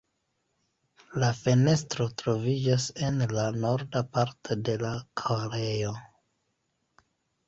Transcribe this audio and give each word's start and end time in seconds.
La 1.23 1.27
fenestro 1.39 2.07
troviĝas 2.21 2.87
en 3.07 3.21
la 3.39 3.43
norda 3.65 4.01
parto 4.17 4.57
de 4.71 4.79
la 4.85 4.95
ĥorejo. 5.25 5.93